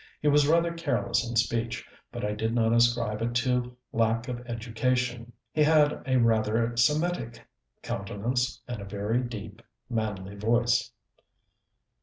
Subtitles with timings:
[0.19, 4.39] He was rather careless in speech, but I did not ascribe it to lack of
[4.47, 5.31] education.
[5.51, 7.47] He had rather a Semitic
[7.83, 9.61] countenance, and a very deep,
[9.91, 10.89] manly voice.